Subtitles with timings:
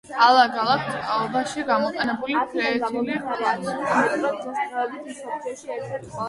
[0.25, 3.69] ალაგ-ალაგ წყობაში გამოყენებულია ფლეთილი ქვაც.